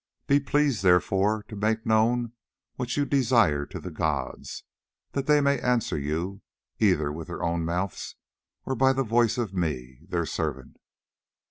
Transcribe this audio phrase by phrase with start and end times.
[0.25, 2.33] Be pleased therefore to make known
[2.75, 4.63] what you desire to the gods,
[5.11, 6.41] that they may answer you,
[6.79, 8.15] either with their own mouths
[8.65, 10.77] or by the voice of me, their servant."